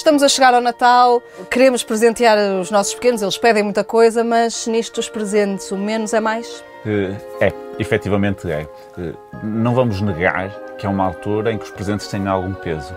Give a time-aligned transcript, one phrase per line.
[0.00, 4.66] Estamos a chegar ao Natal, queremos presentear os nossos pequenos, eles pedem muita coisa, mas
[4.66, 6.64] nisto dos presentes, o menos é mais?
[6.86, 8.66] Eh, é, efetivamente é.
[8.96, 12.94] Eh, não vamos negar que é uma altura em que os presentes têm algum peso.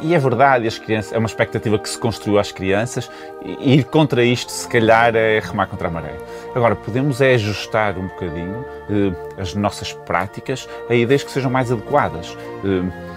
[0.00, 3.10] E é verdade, as crianças, é uma expectativa que se construiu às crianças
[3.44, 6.16] e ir contra isto, se calhar, é remar contra a maré.
[6.54, 11.72] Agora, podemos é ajustar um bocadinho eh, as nossas práticas a ideias que sejam mais
[11.72, 12.38] adequadas.
[12.64, 13.13] Eh,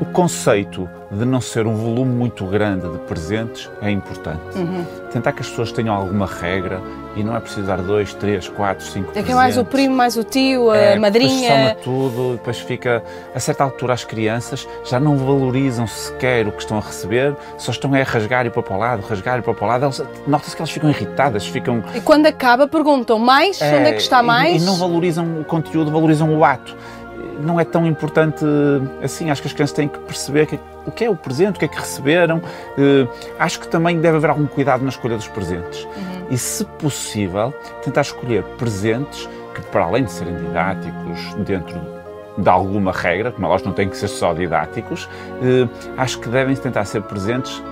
[0.00, 4.40] o conceito de não ser um volume muito grande de presentes é importante.
[4.56, 4.84] Uhum.
[5.12, 6.80] Tentar que as pessoas tenham alguma regra
[7.14, 9.94] e não é preciso dar dois, três, quatro, cinco É que é mais o primo,
[9.94, 11.48] mais o tio, a é, madrinha.
[11.48, 13.02] Soma tudo, depois fica.
[13.34, 17.70] A certa altura, as crianças já não valorizam sequer o que estão a receber, só
[17.70, 19.90] estão a rasgar e para o lado, rasgar e para o lado.
[20.26, 21.84] Nota-se que elas ficam irritadas, ficam.
[21.94, 24.62] E quando acaba, perguntam mais, é, onde é que está mais?
[24.62, 26.74] E, e não valorizam o conteúdo, valorizam o ato
[27.40, 28.44] não é tão importante
[29.02, 29.30] assim.
[29.30, 31.64] Acho que as crianças têm que perceber que, o que é o presente, o que
[31.64, 32.38] é que receberam.
[32.38, 33.08] Uh,
[33.38, 35.84] acho que também deve haver algum cuidado na escolha dos presentes.
[35.84, 36.26] Uhum.
[36.30, 37.52] E, se possível,
[37.84, 41.80] tentar escolher presentes que, para além de serem didáticos, dentro
[42.38, 46.54] de alguma regra, como elas não têm que ser só didáticos, uh, acho que devem
[46.56, 47.62] tentar ser presentes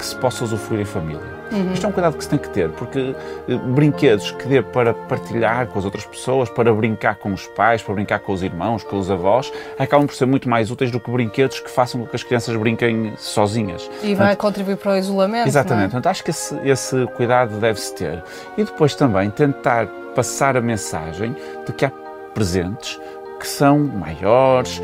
[0.00, 1.20] que se possa usufruir em família.
[1.52, 1.74] Uhum.
[1.74, 3.14] Isto é um cuidado que se tem que ter, porque
[3.48, 7.82] eh, brinquedos que dê para partilhar com as outras pessoas, para brincar com os pais,
[7.82, 10.98] para brincar com os irmãos, com os avós, acabam por ser muito mais úteis do
[10.98, 13.90] que brinquedos que façam com que as crianças brinquem sozinhas.
[14.02, 15.48] E vai contribuir para o isolamento.
[15.48, 15.88] Exatamente.
[15.88, 15.88] É?
[15.88, 18.24] Portanto, acho que esse, esse cuidado deve-se ter.
[18.56, 21.92] E depois também tentar passar a mensagem de que há
[22.32, 22.98] presentes
[23.38, 24.82] que são maiores,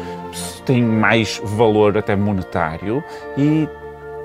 [0.64, 3.05] têm mais valor até monetário
[3.37, 3.69] e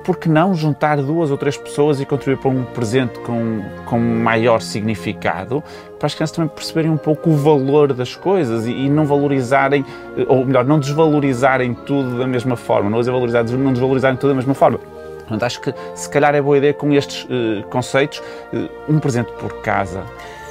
[0.03, 3.99] por que não juntar duas ou três pessoas e contribuir para um presente com, com
[3.99, 5.63] maior significado,
[5.99, 9.85] para as crianças também perceberem um pouco o valor das coisas e, e não valorizarem,
[10.27, 14.53] ou melhor, não desvalorizarem tudo da mesma forma, não desvalorizar, não desvalorizarem tudo da mesma
[14.53, 14.79] forma.
[15.19, 19.31] Portanto, acho que se calhar é boa ideia com estes uh, conceitos, uh, um presente
[19.33, 20.03] por casa,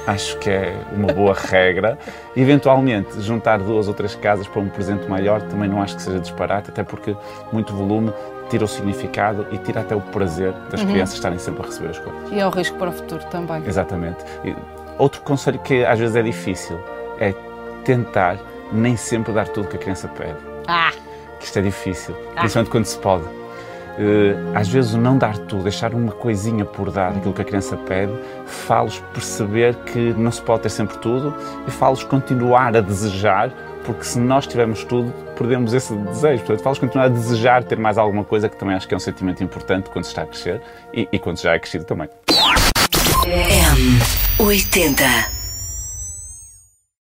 [0.07, 1.97] acho que é uma boa regra.
[2.35, 6.19] Eventualmente, juntar duas ou três casas para um presente maior também não acho que seja
[6.19, 7.15] disparate, até porque
[7.51, 8.13] muito volume
[8.49, 10.87] tira o significado e tira até o prazer das uhum.
[10.87, 12.31] crianças estarem sempre a receber as coisas.
[12.31, 13.63] E é o risco para o futuro também.
[13.65, 14.23] Exatamente.
[14.43, 14.53] E
[14.97, 16.77] outro conselho que às vezes é difícil
[17.19, 17.33] é
[17.85, 18.37] tentar
[18.71, 20.37] nem sempre dar tudo que a criança pede.
[20.67, 20.91] Ah!
[21.39, 22.41] Que isto é difícil, ah.
[22.41, 23.23] principalmente quando se pode.
[23.97, 27.45] Uh, às vezes o não dar tudo, deixar uma coisinha por dar, aquilo que a
[27.45, 28.13] criança pede,
[28.45, 31.33] fá-los perceber que não se pode ter sempre tudo
[31.67, 33.51] e fá-los continuar a desejar
[33.83, 36.43] porque se nós tivermos tudo, perdemos esse desejo.
[36.43, 38.99] Portanto, falas continuar a desejar ter mais alguma coisa, que também acho que é um
[38.99, 40.61] sentimento importante quando se está a crescer
[40.93, 42.07] e, e quando já é crescido também.
[44.37, 45.40] M80